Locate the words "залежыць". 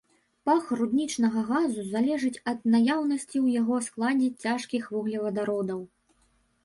1.93-2.41